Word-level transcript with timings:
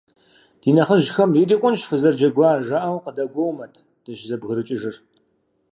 Ди 0.61 0.69
нэхъыжьхэм, 0.75 1.31
ирикъунщ 1.41 1.81
фызэрыджэгуар, 1.89 2.59
жаӀэу 2.67 3.03
къыдэгуоумэт 3.03 3.73
дыщызэбгрыкӀыжыр. 4.03 4.95